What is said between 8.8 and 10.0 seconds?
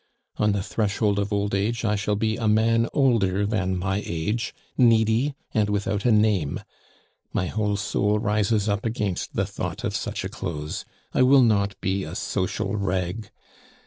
against the thought of